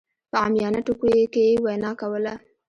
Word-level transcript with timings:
په 0.31 0.35
عاميانه 0.43 0.79
ټکو 0.85 1.07
کې 1.33 1.41
يې 1.49 1.59
وينا 1.63 1.91
کوله. 2.01 2.33